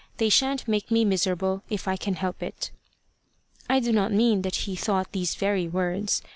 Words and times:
They 0.17 0.29
shan't 0.29 0.67
make 0.67 0.89
me 0.89 1.05
miserable 1.05 1.61
if 1.69 1.87
I 1.87 1.95
can 1.95 2.15
help 2.15 2.41
it." 2.41 2.71
I 3.69 3.79
do 3.79 3.91
not 3.91 4.11
mean 4.11 4.41
that 4.41 4.55
he 4.65 4.75
thought 4.75 5.11
these 5.11 5.35
very 5.35 5.67
words. 5.67 6.23